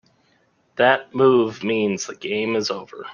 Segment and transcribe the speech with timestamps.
[0.77, 3.05] That move means the game is over.